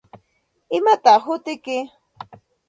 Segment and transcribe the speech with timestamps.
[0.77, 1.77] ¿Imataq hutiyki?